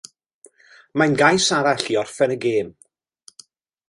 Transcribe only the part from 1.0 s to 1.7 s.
Mae'n gais